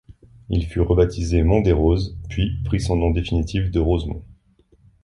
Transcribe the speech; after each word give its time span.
Il 0.49 0.65
fut 0.65 0.79
rebaptisé 0.79 1.43
Mont 1.43 1.61
des 1.61 1.73
Roses 1.73 2.17
puis 2.27 2.57
prit 2.65 2.81
son 2.81 2.95
nom 2.95 3.11
définitif 3.11 3.69
de 3.69 3.79
Rosemont. 3.79 4.25